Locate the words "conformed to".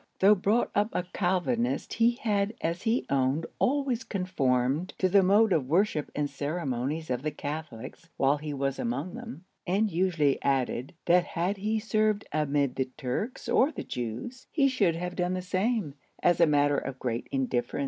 4.03-5.07